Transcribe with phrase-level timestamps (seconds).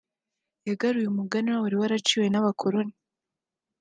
[0.67, 2.93] yagaruye umuganura wari waraciwe n’abakoloni